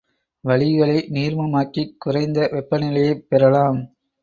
வளிகளை 0.43 0.95
நீர்மமாக்கிக் 1.09 1.93
குறைந்த 1.97 2.49
வெப்பநிலையைப் 2.51 3.23
பெறலாம். 3.29 3.79